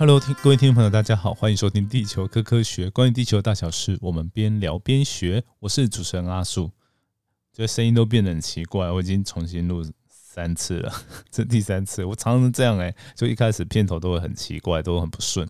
[0.00, 5.42] Hello，听各位听众朋友，大家好，欢迎收听《地球科科学》，关于地球大小事，我们边聊边学。
[5.58, 6.70] 我是主持人阿树，
[7.52, 10.92] 这声音都变得很奇怪，我已经重新录三次了，
[11.32, 15.48] 这第三次，我常常这样哎，就一开始片头都会很奇怪，都很不顺。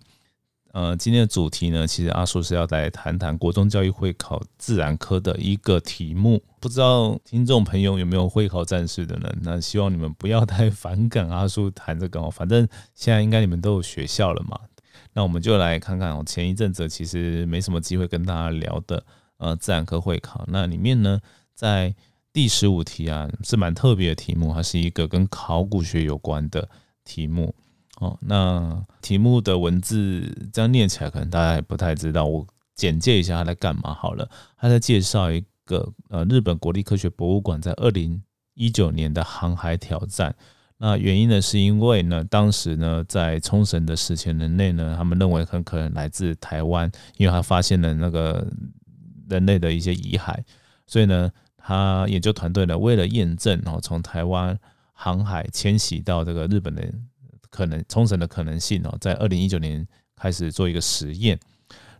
[0.73, 6.43] 呃，今天的主题呢，其实阿叔是要来谈谈国中教育会考自然科的一个题目。
[6.61, 9.33] 不知道听众朋友有没有会考战士的呢？
[9.43, 12.31] 那希望你们不要太反感阿叔谈这个哦。
[12.31, 14.59] 反正现在应该你们都有学校了嘛。
[15.13, 19.05] 那我们就来看看哦，前一阵子其实没什么机会跟大家聊的
[19.39, 21.21] 呃自然科会考，那里面呢，
[21.55, 21.95] 在
[22.33, 26.69] 第十五题啊是蛮特别的题目，它是一个跟考古学有关的
[27.05, 27.55] 题目。
[28.01, 30.23] 哦，那题目的文字
[30.53, 32.25] 这样念起来，可能大家也不太知道。
[32.25, 34.29] 我简介一下他在干嘛好了。
[34.57, 38.21] 他在介绍一个呃，日本国立科学博物馆在二零
[38.55, 40.35] 一九年的航海挑战。
[40.79, 48.45] 那原因呢，是因为呢，当时呢，在冲绳的史前人类呢，他们认为很可能来自台湾，因为他发现了那个
[49.29, 50.37] 人类的一些遗骸，
[50.87, 54.59] 所以呢，他研究团队呢，为了验证，然后从台湾
[54.93, 56.83] 航海迁徙到这个日本的。
[57.51, 61.37] 可能冲绳的可能性哦，在二零一九年开始做一个实验。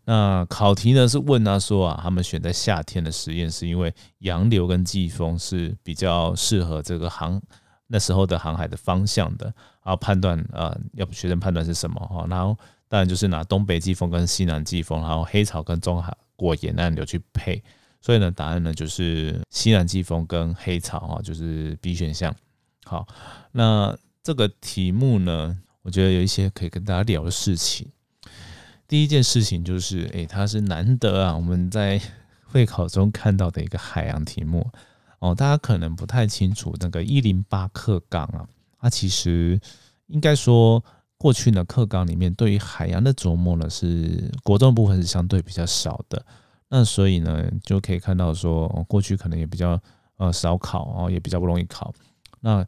[0.09, 7.39] 那考题呢是问他说啊，他们选在夏天的实验是因为洋流跟季风是比较适合这个航
[7.89, 9.45] 那时候的航海的方向的，
[9.85, 12.27] 然后判断啊，要不学生判断是什么哈？
[12.31, 12.57] 然后
[12.89, 17.63] 当然就是拿东北季风跟西南季风，然后黑潮跟中海过沿岸流去配。
[18.01, 22.35] 所以呢，答案呢就是西南季风跟黑潮啊，就是 B 选项。
[22.85, 23.07] 好，
[23.53, 23.97] 那。
[24.21, 27.91] 这个题目呢，我觉得有一些可以跟大家聊的事情。
[28.89, 32.01] 第一件事情就是，诶，它是难得啊，我们在
[32.51, 34.67] 会考中看到的一个海洋题目
[35.19, 35.35] 哦。
[35.35, 38.49] 大家可能不太清楚，那个一零八课纲啊，
[38.81, 39.61] 它其实
[40.07, 40.83] 应该说
[41.19, 46.25] 过去呢课纲里面对于海洋的琢磨呢，是国中部分是相对比较少的。
[46.71, 49.79] 那所以呢，就可以看到说，过去可能也比较
[50.17, 51.93] 呃少考哦，也比较不容易考。
[52.41, 52.67] 那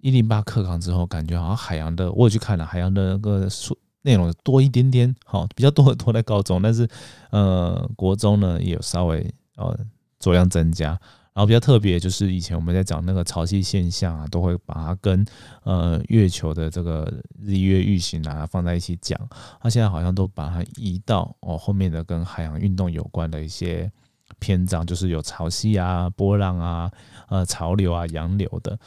[0.00, 6.88] 一零八课纲之后，感觉好像海洋的，我也去看了海洋的那个数内容多一点点，好比较多的多在高中，但是
[7.30, 9.76] 呃国中呢也有稍微呃
[10.18, 10.88] 做量增加，
[11.32, 15.24] 然后比较特别就是以前我们在讲那个潮汐现象啊，都会把它跟
[15.64, 17.10] 呃月球的这个
[17.40, 19.18] 日月运行啊放在一起讲，
[19.60, 23.90] 它现在好像都把它移到哦后面的跟海洋运动有关的一些
[24.38, 26.90] 篇章，就是有潮汐啊、波浪啊、
[27.28, 28.78] 呃潮流啊、洋流的。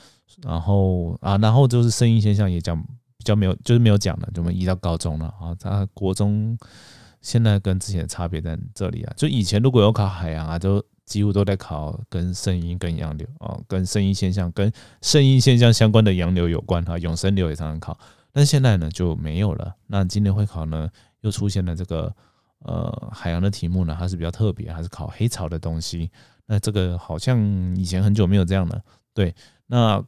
[0.41, 2.83] 然后啊，然后就是声音现象也讲
[3.25, 5.55] 较没有，就是没有讲了，就我们移到高中了啊。
[5.59, 6.57] 他国中
[7.21, 14.71] 现在跟之前的差别在这里啊，就以前如果有考海洋啊，都几乎都在考跟声音、跟洋流啊，跟声音现象、跟
[15.01, 16.97] 声音现象相关的洋流有关哈。
[16.99, 17.97] 永生流也常常考，
[18.31, 19.75] 但现在呢就没有了。
[19.87, 20.89] 那今年会考呢，
[21.21, 22.13] 又出现了这个
[22.59, 26.11] 呃海洋的题目呢，它是比较特别，还是考黑潮的东西。
[26.45, 28.81] 那这个好像以前很久没有这样了，
[29.13, 29.33] 对，
[29.67, 30.03] 那。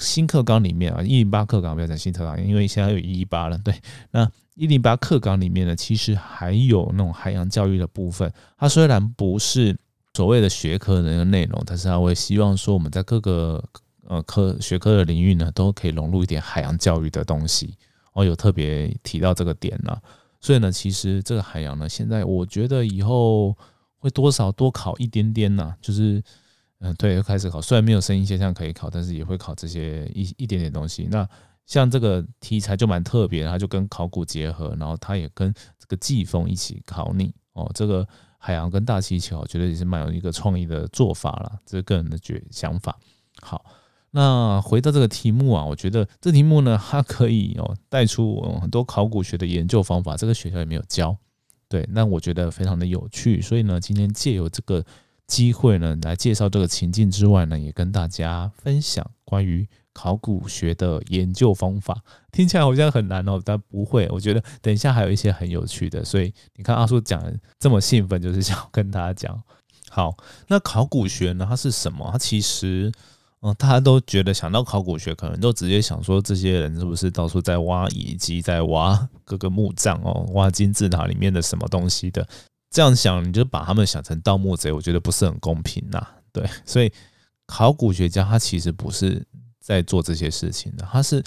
[0.00, 3.58] 新课纲里面啊，一零八课纲不要讲新课纲，因为现在有一一八了。
[3.58, 3.74] 对，
[4.10, 8.32] 那一零八课纲里面呢，其实还有那种海洋教育的部分。
[8.56, 9.76] 它虽然不是
[10.14, 13.62] 所谓的学科的那个内容，但是它会希望说我们在各个
[14.06, 17.76] 呃科学科的领域呢，都可以融入一点海洋教育的东西。
[18.14, 19.94] 哦，有特别提到这个点呢。
[20.40, 23.54] 所以呢，其实这个海洋呢，现在我觉得以后
[23.98, 26.22] 会多少多考一点点呢，就是。
[26.84, 27.62] 嗯，对，又开始考。
[27.62, 31.06] 虽然没有声音现象可以考，但是也会考这些一一点点东西。
[31.08, 31.26] 那
[31.64, 37.70] 像这个题材就蛮特别，它就跟考古结合，然后它也跟这个季风一起考你哦。
[37.72, 38.04] 这个
[38.36, 42.98] 海洋跟大气球，我觉得也是蛮有一个创意的做法了，这是个人的觉想法。
[43.40, 43.64] 好，
[44.10, 51.16] 那回到这个题目啊，我觉得这题目呢，它可以哦带出很多考古学的研究方法，这个学校也没有教。
[51.68, 54.84] 对，那我觉得非常的有趣，所以呢，今天借由这个。
[55.32, 62.02] 机会呢，来介绍这个情境之外呢，也跟大家分享关于考古学的研究方法。
[62.30, 64.06] 听起来好像很难哦，但不会。
[64.10, 67.24] 我觉得等一下还有一些很有趣的，所以你看阿叔讲
[67.58, 69.42] 这么兴奋，就是想跟大家讲。
[69.88, 70.14] 好，
[70.48, 72.06] 那考古学呢，它是什么？
[72.12, 72.92] 它其实，
[73.40, 82.28] 嗯，大家都觉得想到考古学，可能都直接想说这些人是不是到处在挖遗迹，在挖各个墓葬哦，挖金字塔里面的什么东西的。
[82.72, 86.04] 这样想，你就把他们想成盗墓贼，我觉得不是很公平呐。
[86.32, 86.90] 对， 所以
[87.46, 89.24] 考古学家他其实不是
[89.60, 91.22] 在做这些事情的，他是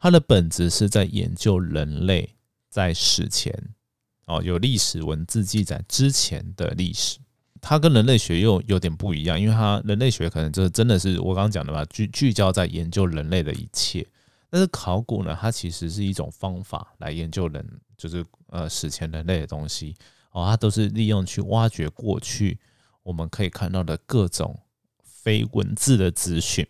[0.00, 2.34] 他的本质是在研究人类
[2.70, 3.52] 在史前
[4.24, 7.18] 哦有历史文字记载之前的历史。
[7.60, 14.06] 他跟人类学又有点不一样，因为他人类学可能就是真的是我刚刚讲的吧，聚聚焦在研究人类的一切。
[14.48, 17.66] 但是考古呢，它其实是一种方法来研究人，
[17.98, 19.94] 就是呃史前人类的东西
[20.38, 22.58] 哦，它都是利用去挖掘过去
[23.02, 24.58] 我们可以看到的各种
[25.02, 26.66] 非文字的资讯。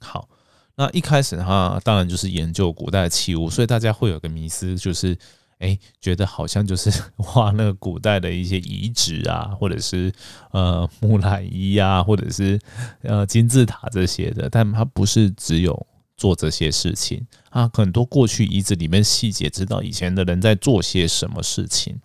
[0.00, 0.28] 好，
[0.76, 5.18] 那一开始它当然就是研究古代的器物，所以大家会有个迷思，就是
[5.58, 6.90] 哎，觉得好像就是
[7.34, 10.12] 挖那个古代的一些遗址啊，或者是
[10.52, 12.58] 呃木乃伊啊，或者是
[13.02, 15.86] 呃金字塔这些的，但它不是只有。
[16.18, 21.96] 做这些事情啊，很多过去遗址里面细节，知道以前的人在做些什么事情。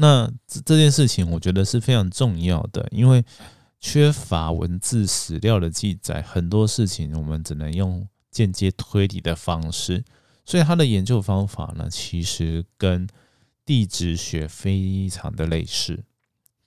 [0.00, 3.22] 那这这件事情，我觉得是非常重要的，因为
[3.78, 10.02] 缺乏文字史料的记载，很多事情我们只能用间接推理的方式。
[10.46, 13.06] 所以他的研究方法呢，其实跟
[13.66, 16.02] 地质学非常的类似。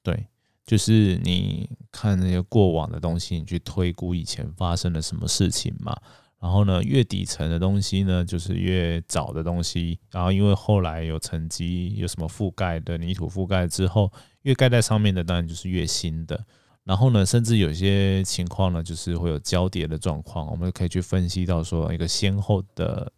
[0.04, 0.28] 对，
[0.64, 6.00] 就是你看那些过往的东西，你去推估以前发生了什么事情嘛。
[6.44, 9.98] 然后呢，越底层的东西呢，就是越早的东西。
[10.12, 14.12] 然后因为后来有沉积，有什么覆盖的泥土覆盖之后，
[14.42, 16.46] 越盖在上面的当然就是越新的。
[16.84, 23.10] 然后呢，甚至有些情况呢，就是会有交叠的状况，我们可以去分析到说一个先后的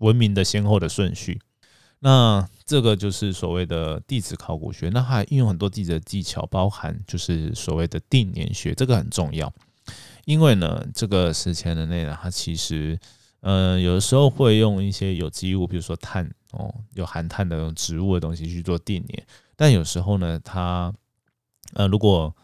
[0.00, 1.38] 文明的先后的顺序。
[2.00, 9.52] 那这个就是所谓的地质考古学，那还运用很多地质技巧，包含就是所谓的定年学，这个很重要。
[10.26, 12.98] 因为呢，这个史前人类呢，它其实，
[13.42, 19.24] 呃，有的时候会用一些有机物，比如说碳哦，有含碳的植物的东西去做定年。
[19.54, 20.92] 但有时候呢，它，
[21.74, 22.34] 呃，如果，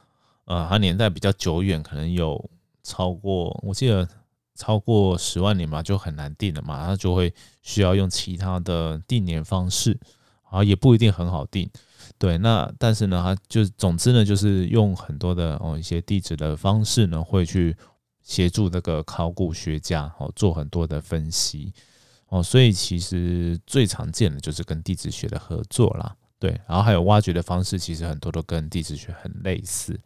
[0.45, 2.49] 呃，它年代比较久远，可能有
[2.85, 4.09] 超过，我记得
[4.55, 9.99] 超过十万年嘛，就很难定了嘛，它就会需要用其他的定年方式，
[10.45, 11.69] 啊，也不一定很好定。
[12.23, 17.77] 对，那但是呢，他就总之呢，就是用很多的哦一些地质的方式呢，会去
[18.23, 21.73] 协助那个考古学家哦做很多的分析
[22.29, 26.15] 哦，所以其实最常见的就是跟地质学的合作啦。
[26.39, 29.99] 对，然后还有挖掘的方式，其实很多都跟地质学很类似。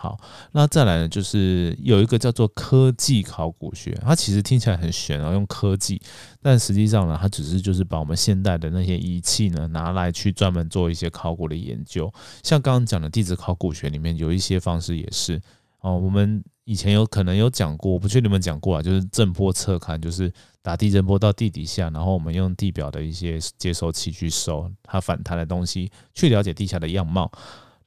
[0.00, 0.16] 好，
[0.52, 6.00] 那再来呢，就是有一个叫做科技考古学，它其实听起来很玄啊，用科技，
[6.40, 12.08] 但实际上呢，它只是就是把我们现代的那些仪器呢拿来去专门做一些考古的研究。
[12.44, 15.42] 像刚刚讲的地质考古学里面有一些方式也是
[15.80, 27.28] 哦，我们以前有可能有讲过，我不确定你们讲过啊，就是震波测勘，就是打地震波到地底下，然后我们用地表的一些接收器去收它反弹的东西，去了解地下的样貌。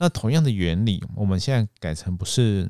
[0.01, 2.67] 那同样的原理，我们现在改成不是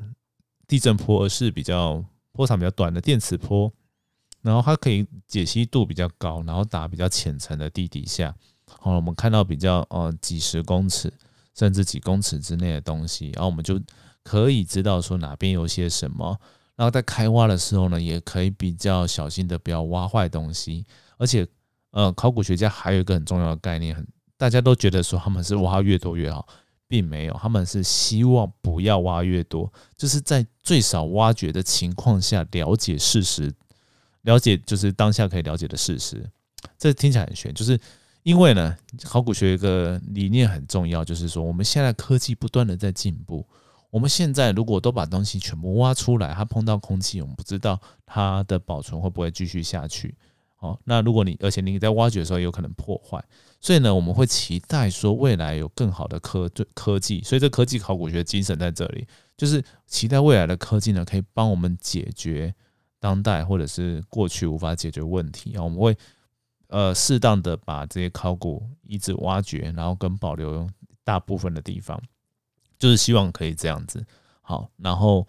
[0.68, 3.72] 地震波，而是比较波长比较短的电磁波，
[4.42, 8.36] 然后它可以解析度比较高，然后打比较浅层的地底下。
[8.66, 11.10] 好，我们看到比较呃几十公尺
[11.56, 13.80] 甚至几公尺之内的东西，然后我们就
[14.26, 16.38] 可以知道说哪边有些什么。
[16.76, 20.86] 然后在开挖的时候呢，也可以比较小心的不要挖坏东西。
[21.18, 21.48] 而且，
[21.92, 24.06] 呃，考古学家还有一个很重要的概念，很
[24.36, 26.46] 大家都觉得说他们是挖越多越好。
[26.92, 33.50] 并没有，他们是希望不要挖越多，就是在最少挖掘的情况下了解事实，
[34.24, 36.30] 了解就是当下可以了解的事实。
[36.78, 37.80] 这听起来很玄，就是
[38.24, 43.48] 因为呢，考古学一个理念很重要，就是说我们现在科技不断的在进步，
[43.90, 50.14] 我们现在如果都把东西全部挖出来，它碰到空气，我们不知道它的保存会不会继续下去。
[50.62, 53.20] 哦，那如果你而且你在挖掘的时候有可能破坏，
[53.60, 62.54] 所以呢，我们会期待说未来有更好的科科技，所以这科技考古学精神在这里，就是期待未来的科技呢可以帮我们解决
[63.00, 65.58] 当代或者是过去无法解决问题。
[65.58, 65.98] 啊，我们会
[66.68, 70.70] 呃适当的把这些考古遗址挖掘，然后跟保留
[71.04, 72.00] 大部分的地方，
[72.78, 74.06] 就是希望可以这样子。
[74.42, 75.28] 好，然后。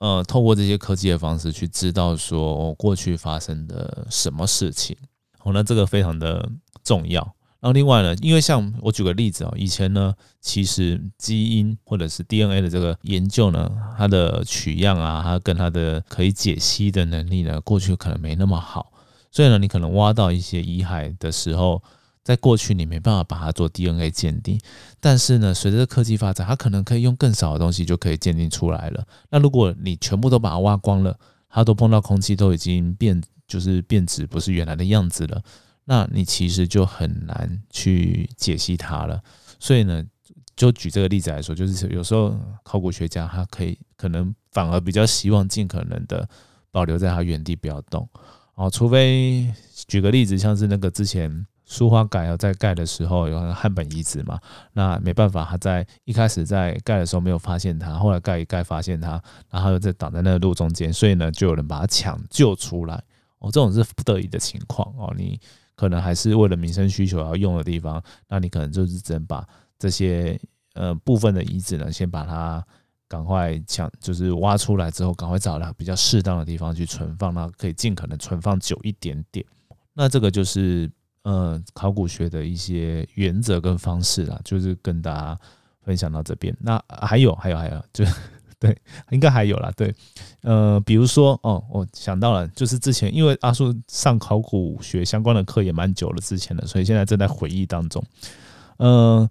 [0.00, 4.96] 呃，透过这些科技的方式去知道说过去发生的什么事情，
[5.44, 6.50] 哦，那这个非常的
[6.82, 7.22] 重要。
[7.60, 18.92] 然后另外呢，因为像我举个例子哦，以前呢，其实基因或者是 DNA 的这个研究呢，它的取样啊，它跟它的可以解析的能力呢，过去可能没那么好，
[19.30, 21.82] 所以呢，你可能挖到一些遗骸的时候。
[22.30, 24.56] 在过去，你没办法把它做 DNA 鉴定，
[25.00, 29.04] 但是呢，随着科技发展，它可能可以用更少的东西就可以鉴定出来了。
[29.30, 31.18] 那如果你全部都把它挖光了，
[31.48, 35.42] 它都碰到空气都已经变，就是变质，不是原来的样子了，
[35.86, 39.20] 那你其实就很难去解析它了。
[39.58, 40.00] 所以呢，
[40.54, 46.28] 就举这个例子来说，就是有时候考古学家他可以可能反而比较希望尽可能的
[46.70, 48.08] 保留在它原地不要动
[48.54, 49.52] 哦，除非
[49.88, 51.44] 举个例子，像是那个之前。
[51.70, 54.40] 苏花改要在盖的时候有汉本遗址嘛？
[54.72, 63.00] 那没办法，他在一开始在盖的时候没有发现它，后来盖一盖发现它，然后又在挡在那个路中间，所以呢，就有人把它抢救出来。
[63.38, 65.38] 哦，这种是不得已的情况哦，你
[65.76, 69.46] 可能还是为了民生需求要用的地方，那你可能就是只能把
[69.78, 70.36] 这些
[70.74, 72.66] 呃部分的遗址呢，先把它
[73.06, 79.46] 赶快抢，就是挖出来之后，赶快找到比较适当的地方去存放，那可以尽可能存放久一点点。
[79.94, 80.90] 那这个就是
[81.22, 85.38] 呃考古学的一些原则跟方式啦，就是跟大家
[85.82, 86.56] 分享到这边。
[86.60, 88.04] 那还有还有还有就。
[88.60, 88.76] 对，
[89.10, 89.72] 应该还有啦。
[89.74, 89.90] 对，
[90.42, 98.04] 呃，比如说，哦，我想到了，就是之前因为阿叔上考古学相关的课也蛮久了之前的，所以现在正在回忆当中。
[98.76, 99.26] 呃，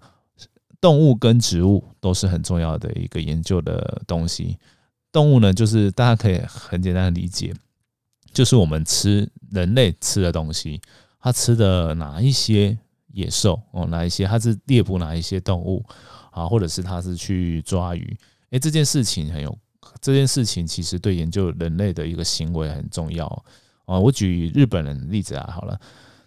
[0.80, 4.58] 动物跟植物都是很重要的一个研究的东西。
[5.12, 7.54] 动物呢，就是大家可以很简单的理解，
[8.32, 10.80] 就是我们吃人类吃的东西，
[11.20, 12.76] 它吃的哪一些
[13.12, 15.84] 野兽哦，哪一些它是猎捕哪一些动物
[16.30, 18.16] 啊，或者是它是去抓鱼。
[18.50, 19.56] 哎，这件事情很有，
[20.00, 23.26] 这件事情其实对研究人类的一个行为很重要
[23.84, 23.98] 啊。
[23.98, 25.78] 我举日本人的例子啊，好了，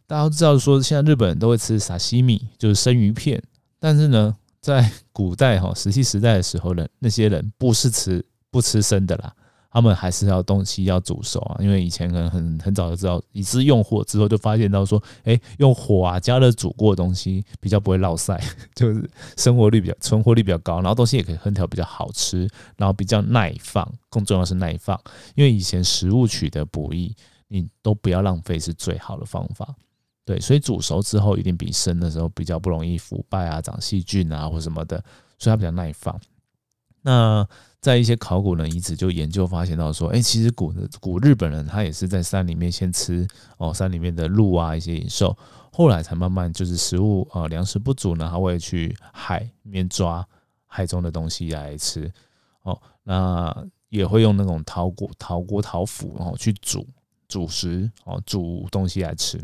[0.05, 3.41] 大家都知道说，现在日本人都会吃沙西米，就是生鱼片，
[3.79, 9.33] 但是呢，在古代哈石器时代的时候呢，那些人不是吃不吃生的啦。
[9.73, 18.39] 他们还是要东西要煮熟啊，因为以前可能很很早就知道，已知用火之后就发现到说，哎，用火啊加热煮过的东西比较不会落晒，
[18.75, 24.95] 就是生活率比较存活率比较高，然后东西也可以烹调比较好吃，然后比较耐放，更重要是耐放，
[25.33, 27.15] 因为以前食物取得不易，
[27.47, 29.73] 你都不要浪费是最好的方法，
[30.23, 35.03] 对，所以煮熟之后一定比生的时候比较不容易腐败啊、长细菌啊或什么的，
[35.39, 36.15] 所以它比较耐放。
[37.03, 37.47] 那
[37.81, 45.37] 在一些考古的遗址就研究发现到说，哎，其实古古日本人他也是在山里面先吃哦山里面的鹿啊一些野兽，
[45.69, 50.25] 后来才慢慢就是食物啊粮食不足呢，他会去海面抓
[50.65, 52.09] 海中的东西来吃
[52.61, 53.53] 哦，那
[53.89, 56.87] 也会用那种陶锅陶锅陶釜然后去煮
[57.27, 59.37] 煮食哦煮东西来吃，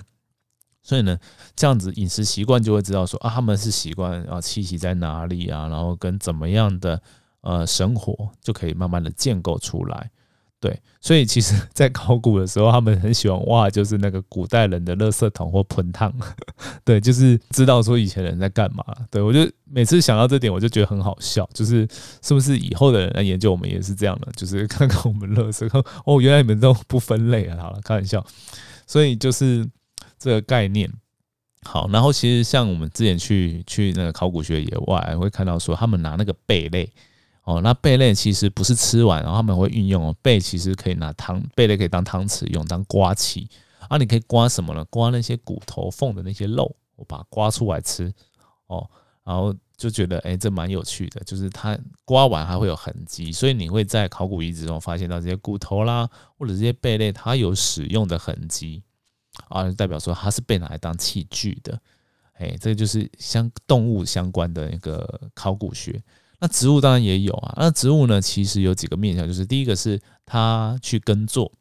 [0.81, 1.19] 所以呢
[1.57, 7.01] 这样子饮食习惯就会知道说啊他们是习惯啊栖息在哪里啊，然后跟怎么样的。
[7.41, 10.11] 呃，生活就可以慢慢的建构出来，
[10.59, 16.13] 对，所以其实， 在考古的时候，他们很喜欢挖，就是那个古代人的垃圾桶或盆汤，
[16.83, 18.83] 对，就是知道说以前人在干嘛。
[19.09, 21.87] 对我就每次想到这点，我就觉得很好笑，就是
[22.21, 28.25] 是不是以后的人来研究我们也是这样的，就是看看我们垃圾，哦，原来你们都不分类啊，好了，开玩笑。
[28.85, 29.65] 所以就是
[30.17, 30.91] 这个概念。
[31.63, 36.91] 好，然后其实像我们之前去去那个考古学野外，会看到说他们拿那个贝类。
[37.49, 43.49] 哦，那贝类其实不是吃完，然后他们会运用哦，贝其实可以拿汤，贝类可以当汤匙用，当刮器
[43.87, 43.97] 啊。
[43.97, 44.85] 你可以刮什么呢？
[44.85, 48.13] 刮那些骨头缝的那些肉，我把它刮出来吃
[48.67, 48.87] 哦。
[49.23, 51.75] 然后就觉得哎，这蛮有趣的，就是它
[52.05, 58.83] 刮完还会有痕迹，所以你会在考古遗址中发现到这些骨头啦，或者这些贝类它有使用的痕迹
[59.47, 61.81] 啊，就代表说它是被拿来当器具的。
[62.33, 65.99] 哎，这就是相动物相关的一个考古学。
[66.39, 67.53] 那植物当然也有啊。
[67.57, 71.51] 那植物呢，其实有几个面向，就是第一个是它去耕作，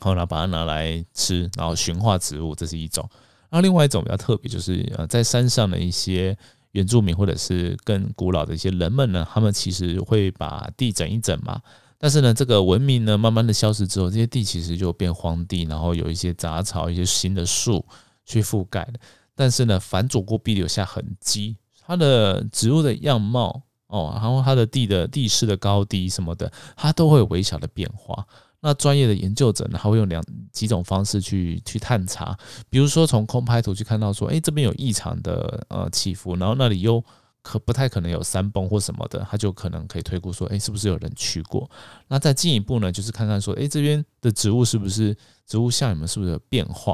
[0.00, 3.08] 后来把它拿来吃，然后驯化植物，这是一种。
[3.50, 6.36] 那另外一种比较特别，就是呃，在山上的一些
[6.72, 11.60] 原住民或者是更古老的一些人们呢，他们其实会把地整一整嘛。
[11.96, 17.86] 但是呢，这个文明呢慢慢的消失之后，这些地其实就变荒地，然后有一些杂草、一些新的树
[18.24, 18.88] 去覆盖。
[19.36, 23.62] 但是呢，反走过必留下痕迹，它的植物的样貌。
[23.90, 28.24] 哦，然后它的地的地势的高低什么的，它都会有微小的变化。
[28.60, 37.02] 那专业的研究者呢，他会用两几种方式去去探查，比如说从空拍图去看到说，哎，这边有异常的呃起伏，然后那里又
[37.40, 41.70] 可不太可能有山崩或什么的，他就可能可以推估说，哎，是不是有人去过？
[42.06, 45.16] 那再进一步呢，就是看看说，哎，这边的植物是不是
[45.46, 46.92] 植物像你们是不是有变化？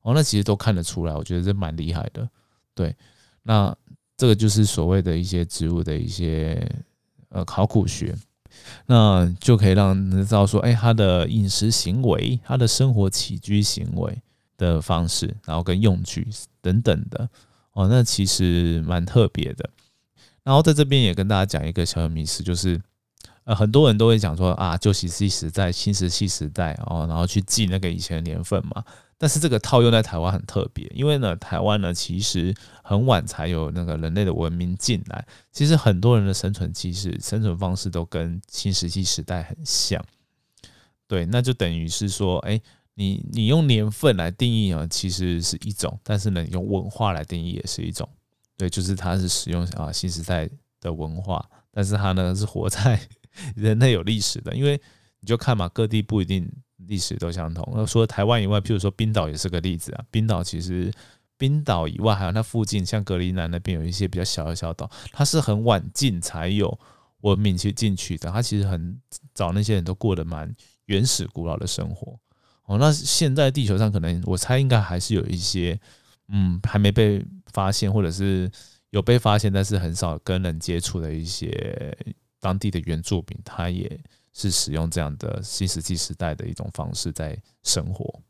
[0.00, 2.26] 哦，那其实都看得出来，我觉得这蛮厉害的。
[2.74, 2.96] 对，
[3.42, 3.76] 那。
[4.22, 6.64] 这个就是所谓的一些植物的一些
[7.30, 8.16] 呃考古学，
[8.86, 14.16] 那就可以让人知道说，哎，它的饮食行为、它的生活起居行为
[14.56, 16.24] 的方式，然后跟用具
[16.60, 17.28] 等等的
[17.72, 19.68] 哦，那其实蛮特别的。
[20.44, 22.80] 然后在这边也跟大家讲一个小小迷思，就是
[23.42, 28.84] 呃很多人都会讲说啊，旧石器时代、新石器时代哦，然后去记那个以前的年份嘛。
[29.22, 32.52] 但是这个套用在台湾很特别，因为呢，台湾呢其实
[32.82, 35.24] 很晚才有那个人类的文明进来。
[35.52, 40.04] 其实很多人的生存其实生存方式都跟新石器时代很像。
[41.06, 42.60] 对，那就等于是说，哎，
[42.94, 48.08] 你你用年份来定义啊，其实是一种；但是呢，用文化来定义也是一种。
[48.56, 50.50] 对，就是它是使用啊新时代
[50.80, 53.00] 的文化，但是它呢是活在
[53.54, 54.80] 人类有历史的，因为
[55.20, 56.50] 你就看嘛，各地不一定。
[56.86, 57.66] 历史都相同。
[57.74, 60.04] 那除了台湾以外，譬如说冰岛也是个例子啊。
[60.10, 60.92] 冰岛其实
[61.36, 66.78] 冰岛以外，还有那附近像格陵兰那边有一些比较小的小岛，它是很晚进才有
[67.22, 68.30] 文明去进去的。
[68.30, 69.00] 它其实很
[69.34, 70.54] 早，那些人都过得蛮
[70.86, 72.18] 原始古老的生活。
[72.64, 75.78] 哦，那现在地球上可能我猜应该还是有一些，
[76.28, 78.48] 嗯，还没被发现，或者是
[78.90, 81.96] 有被发现，但是很少跟人接触的一些
[82.40, 83.98] 当地的原住民，他也
[84.32, 88.20] 是使用这样的新石器时代的一种方式在生活。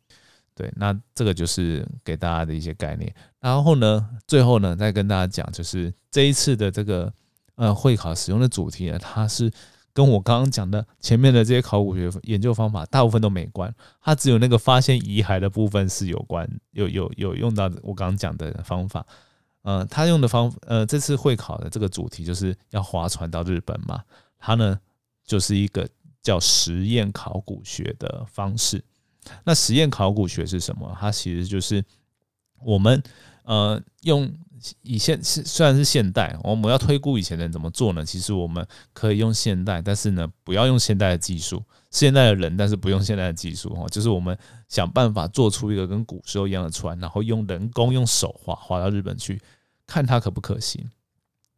[0.54, 3.12] 对，那这个就是给大家的一些概念。
[3.40, 7.12] 然后呢，最后呢，再跟大家讲，就是这一次的这个
[7.56, 9.50] 呃会考使用的主题呢，它是。
[9.94, 19.06] 跟我刚刚讲的前面的这些考古学研究方法，大部分都没关，它只有那个发现遗骸的部分是有关，有有有用到我刚刚讲的方法。
[19.60, 24.02] 呃，他用的方，呃，这次会考的这个主题就是要划船到日本嘛，
[24.38, 24.80] 它呢
[25.24, 25.88] 就是一个
[26.22, 28.82] 叫实验考古学的方式。
[29.44, 30.96] 那实验考古学是什么？
[31.00, 31.84] 它其实就是
[32.60, 33.02] 我们
[33.44, 34.32] 呃用。
[34.82, 38.04] 以现虽然是现代，我们要推估以前人怎么做呢？
[38.04, 41.60] 其实我们可以用现代，但是呢，不要用现代的技术，
[41.90, 43.88] 现代的人，但是不用现代的技术哦。
[43.90, 44.38] 就是我们
[44.68, 49.42] 想办法做出一个跟古时候一样的船，然后用人工用手划划到日本去，
[49.84, 50.88] 看它可不可行。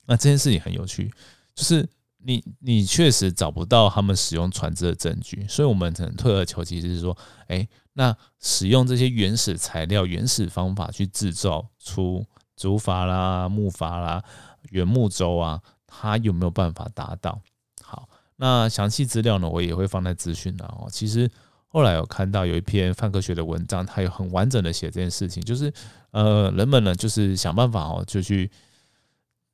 [0.07, 1.13] 那这件事情很有趣，
[1.55, 1.87] 就是
[2.25, 7.17] 你你确实找不到他们使用船只的证据，所以我们只能退而求其次，是说，
[7.49, 12.25] 哎，那使用这些原始材料、原始方法去制造出。
[12.57, 14.23] 竹筏啦、木筏啦、
[14.71, 17.41] 原木舟啊，它有没有办法达到？
[17.83, 20.87] 好，那详细资料呢，我也会放在资讯的哦。
[20.89, 21.29] 其实
[21.67, 25.73] 后来有看到有一篇泛科学的文章，它有很完整的写这件事情，就是
[26.13, 28.49] 呃，人们呢就是想办法哦，就去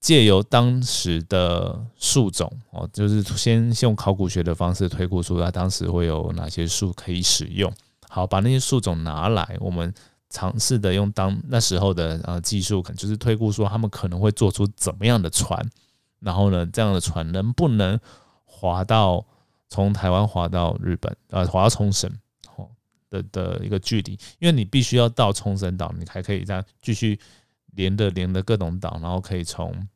[0.01, 7.73] 借由当时的树种哦，就是先先用考古学的方式推估出它当时会有哪些树可以使用。
[8.09, 9.95] 好，把那些树种拿来，我们。
[10.33, 15.61] 尝试的用当那时候的呃技术，可能就是推估说他们可能会做出怎么样的船，
[16.21, 17.99] 然后呢，这样的船能不能
[18.45, 19.27] 划到
[19.69, 22.09] 从台湾划到日本，呃，划到冲绳，
[22.55, 22.69] 哦
[23.11, 27.19] 的的一个距离，因为你必须要到冲绳岛，你还可以这样继续
[27.73, 29.89] 连着连着各种岛，然后可以从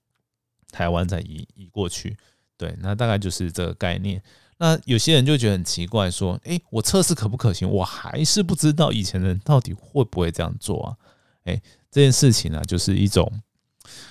[0.70, 2.16] 台湾再移移过去，
[2.56, 4.22] 对，那大概就是这个概念。
[4.56, 7.68] 那有些人就觉得很奇怪，说：“诶，我测试可不可行？
[7.68, 10.96] 我还是不知道以前人到底会不会这样做啊？”
[11.44, 11.60] 诶，
[11.90, 13.30] 这件事情呢，就是一种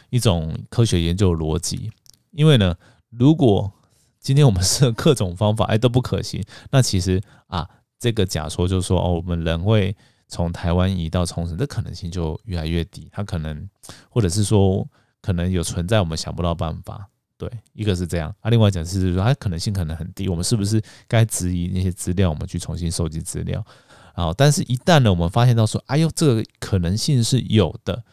[0.10, 1.91] 一种科学研究逻辑。
[2.32, 2.76] 因为呢，
[3.10, 3.71] 如果
[4.19, 9.95] 今天我们设各种方法，哎都不可行，那其实啊，这个假说就是说，哦，我们人会
[10.34, 13.08] 从台湾移到冲绳，这可能性就越来越低。
[13.12, 13.69] 它可能，
[14.10, 14.88] 或者是说，
[15.22, 17.08] 可能有存在我们想不到办法。
[17.38, 23.63] 对，一个是这样，啊，另外讲是说它可能性可能很低，我们是不是该质疑那些资料，我们去重新收集资料，
[24.15, 28.04] 然后，但是一旦呢，我们发现到说，哎呦，这个可能性是有的，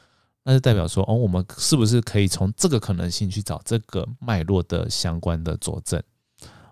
[0.42, 6.02] 那就代表说，哦，我们是不是可以从这个可能性去找这个脉络的相关的佐证？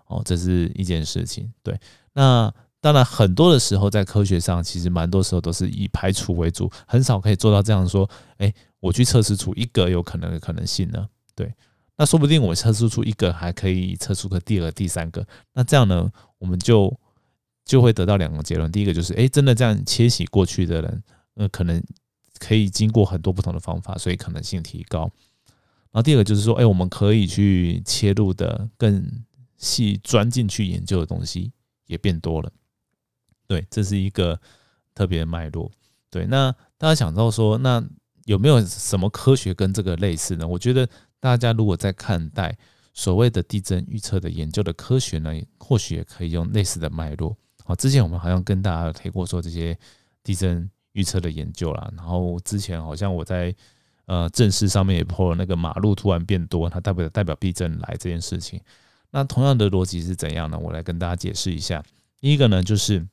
[0.07, 1.51] 哦，这是一件事情。
[1.63, 1.79] 对，
[2.13, 11.07] 那当然很多的时候在科学上，其实蛮多时候都是以排除为主，很少可以做到这样说，哎，我去测试出一个有可能的可能性呢？
[11.35, 11.53] 对。
[11.97, 15.27] 那说不定我测试出一个，还可以测出个第二、第三个。
[15.53, 16.97] 那这样呢，我们就
[17.65, 21.03] 就会得到两个结论：第一个就是，哎，真的这样切洗过去的人，
[21.35, 21.83] 呃，可能
[22.39, 25.11] 可以经过很多不同的方法，所以可能性提高。
[25.91, 29.05] 然后第二个就是说，哎，我们可以去切入的更
[29.57, 31.51] 细、钻进去研究的东西
[31.87, 32.49] 也变多了。
[33.49, 34.39] 对，这是一个
[34.95, 35.69] 特别的脉络。
[36.09, 37.83] 对，那大家想到说，那
[38.23, 40.47] 有没有什么科学跟这个类似呢？
[40.47, 40.87] 我觉得。
[41.21, 42.57] 大家如果在看待
[42.93, 47.35] 所谓的地震预测的研究的科学呢，或许也可以用类似的脉络。
[47.65, 49.77] 好，之前我们好像跟大家提过说这些
[50.23, 51.91] 地震预测的研究啦。
[51.97, 53.53] 然后之前好像我在
[54.05, 58.57] 呃正式上面也破了那个马路突然变多，它代表代表地震来这件事情。
[59.11, 60.57] 那同样的逻辑是怎样呢？
[60.57, 61.83] 我来跟大家解释一下。
[62.21, 63.05] 第一个呢，就是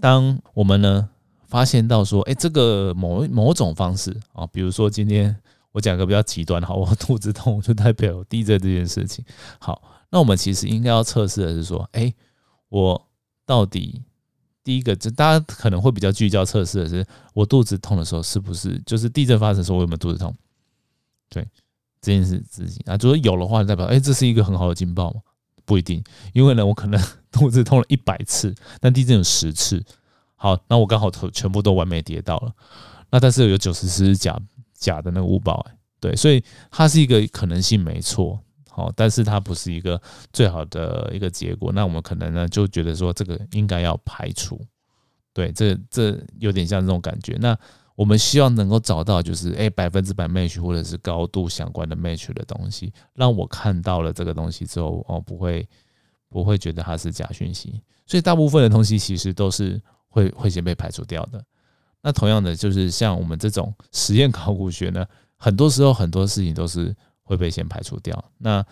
[0.00, 1.08] 当我们呢
[1.46, 5.36] 发现到说，哎，这个某某种方式啊，比如说今天。
[5.74, 9.24] 我讲个比较极端，好，我肚子痛就代表地震这件事情。
[9.58, 12.12] 好，那我们其实应该要测试的是说，哎，
[12.68, 13.08] 我
[13.46, 14.02] 到底
[14.62, 20.36] 第一个，就大家可能会比较聚焦测试的是，我肚子痛的时候是不是就是地震发生的时候我有没有肚子痛？
[21.30, 21.42] 对，
[22.02, 25.22] 这件事自己啊，如果有的话，代表哎，这是一个很好的警报嘛？
[25.64, 27.00] 不一定，因为呢，我可能
[27.32, 29.82] 肚子痛了一百次，但地震有十次。
[30.36, 32.52] 好，那我刚好头全部都完美跌到了，
[33.10, 34.40] 那但是有九十次是假。
[34.74, 38.36] 假的那个物宝，哎，对，所以它是一个可能性，没错，
[38.68, 41.70] 好，但是它不是一个最好的一个结果。
[41.72, 44.60] 那我们可能呢就觉得说这个应该要排除，
[45.32, 47.36] 对，这这有点像这种感觉。
[47.38, 47.56] 那
[47.94, 55.68] 我们希望能够找到就是诶百分之百 match 或者是高度相关的 match 的东西，让我看到了这个东西之后哦不会
[56.30, 57.82] 不会觉得它是假讯息。
[58.06, 61.44] 所以大部分的东西其实都是会会先被排除掉的。
[62.00, 68.24] 那同样的就是像我们这种 实验考古学呢，很多时候很多事情都是会被先排除掉。
[68.38, 68.64] 那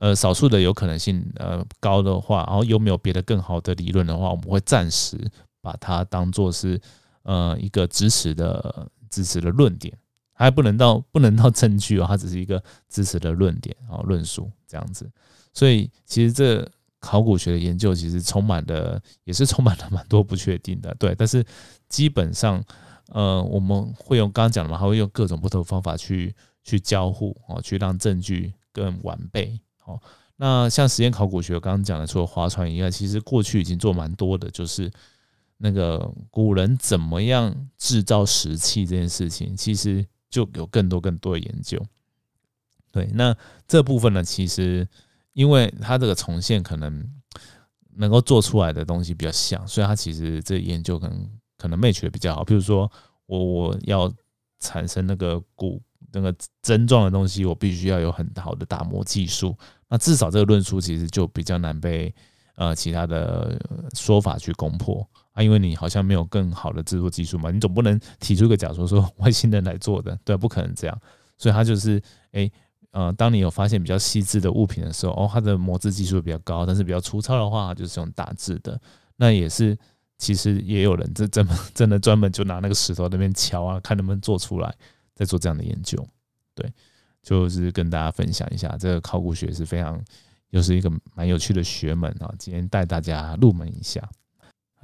[0.00, 5.18] 呃少数的有可能性呃高的话，然后有没有别的更好的理论的话，我们会暂时
[5.60, 6.80] 把它当做是。
[7.24, 9.96] 呃，一个支持的支持的论点，
[10.32, 15.10] 还不能到不能到证据哦，它只是一个支持的论点啊，论述这样子。
[15.52, 21.14] 所以其实这考古学的研究其实充满了，也是充满了蛮多不确定的，对。
[21.14, 21.44] 但是
[21.88, 22.62] 基本上，
[23.12, 29.58] 呃，我们会用刚刚讲的嘛，还会用各种不同的方法去去交互哦，去让证据更完备。
[29.86, 30.00] 哦，
[30.36, 34.90] 那像实验考古学，刚刚讲的除了划船以外，其实过去已经做蛮多的，就是。
[35.58, 41.80] 那个古人怎么样制造石器这件事情，其实就有更多更多的研究。
[42.90, 43.36] 对，那
[43.66, 44.86] 这部分呢，其实
[45.32, 47.10] 因为它这个重现可能
[47.96, 52.44] 能够做出来的东西比较像，所以它其实这研究可能可能 match 比较好。
[52.44, 52.90] 比如说，
[53.26, 54.12] 我我要
[54.60, 55.80] 产生那个古
[56.12, 59.56] 那个针状的东西，我必须要有很好的打磨技术。
[59.88, 62.14] 那至少这个论述其实就比较难被
[62.56, 63.60] 呃其他的
[63.94, 65.08] 说法去攻破。
[65.34, 70.98] 啊，因为你好像没有更好的制作技术嘛，你总不能提出一个假说说 外星人来做的，对，不可能这样。
[71.36, 72.50] 所以它就是，哎，
[72.92, 78.80] 呃，当你有发现比较细致的物品的时候，哦，它的磨制技术比较高，但是比较粗糙的话，就是用打制的。
[79.16, 79.76] 那也是，
[80.16, 81.44] 其实也有人这真
[81.74, 84.72] 真的专门就拿那个石头那边敲啊，看能不能做出来，
[85.16, 86.06] 在做这样的研究。
[86.54, 86.72] 对，
[87.20, 90.00] 就是跟大家分享一下，这个考古学是非常
[90.50, 92.32] 又是一个蛮有趣的学门啊。
[92.38, 94.00] 今天带大家入门一下。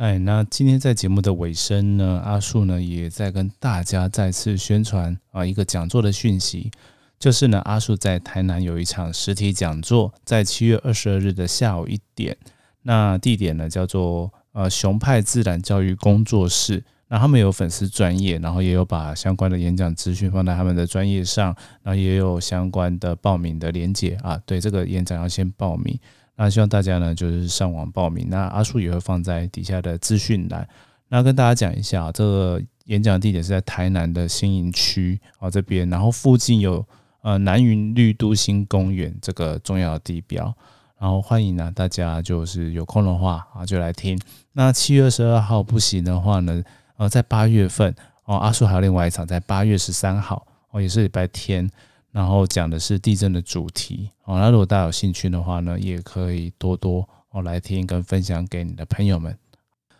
[0.00, 6.70] 哎，那今天在节目的尾声呢，阿树呢也在跟大家再次宣传啊一个讲座的讯息，
[7.18, 12.34] 就是呢阿树在台南有一场实体讲座，在七月二十二日的下午一点，
[12.80, 25.98] 那地点呢叫做呃熊派自然教育工作室，那他们有粉丝专业，然后也有把相关的演讲资讯放在他们的专业上，然后也有相关的报名的连接啊，对这个演讲要先报名。
[26.42, 28.26] 那希望大家呢，就是上网报名。
[28.30, 30.66] 那阿叔也会放在底下的资讯栏。
[31.08, 36.82] 那跟大家讲一下，这个演讲地点是在台南的新营区啊这边，然后附近有
[37.20, 40.50] 呃南云绿都新公园这个重要的地标。
[40.98, 44.18] 然后欢迎呢大家就是有空的话啊就来听。
[44.54, 46.62] 那七月二十二号不行的话呢，
[46.96, 51.70] 呃在八月份哦阿叔还有另外一场在八月十三号哦也是礼拜天。
[52.12, 59.36] 然后讲的是地震的主题哦，那如果大家有兴趣的话呢，也可以多多哦来听跟分享给你的朋友们。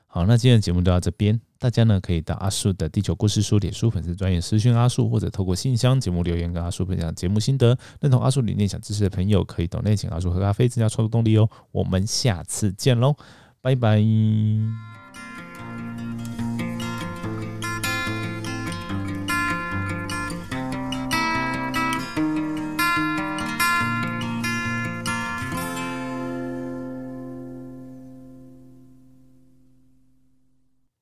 [0.07, 7.79] 好，那今天的节目就到这边，大家呢可以到阿树的地球故事书脸书粉丝专业私讯阿树，或者透过信箱节目留言跟阿树分享节目心得。
[8.01, 11.49] 认同阿树理念想支持的朋友，可以到内请阿树喝咖啡增加创作动力哦。
[11.71, 13.15] 我们下次见喽，
[13.61, 14.03] 拜拜。